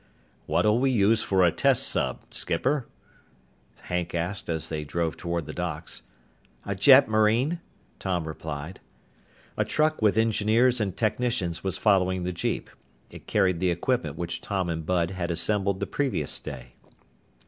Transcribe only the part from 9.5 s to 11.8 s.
A truck with engineers and technicians was